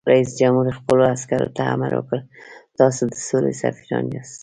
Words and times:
رئیس 0.09 0.29
جمهور 0.39 0.67
خپلو 0.79 1.03
عسکرو 1.15 1.49
ته 1.55 1.63
امر 1.73 1.91
وکړ؛ 1.95 2.19
تاسو 2.79 3.01
د 3.13 3.15
سولې 3.27 3.53
سفیران 3.63 4.05
یاست! 4.13 4.39